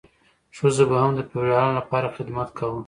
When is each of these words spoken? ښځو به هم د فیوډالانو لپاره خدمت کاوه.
ښځو 0.57 0.83
به 0.89 0.97
هم 1.01 1.11
د 1.15 1.19
فیوډالانو 1.29 1.77
لپاره 1.79 2.13
خدمت 2.17 2.49
کاوه. 2.57 2.79